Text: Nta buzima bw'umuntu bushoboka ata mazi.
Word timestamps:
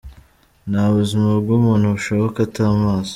Nta 0.71 0.85
buzima 0.95 1.27
bw'umuntu 1.43 1.85
bushoboka 1.95 2.37
ata 2.47 2.63
mazi. 2.81 3.09